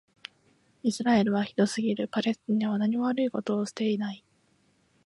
[0.81, 2.07] イスラエルはひどすぎる。
[2.11, 4.25] パレスチナはなにも悪いことをしていない。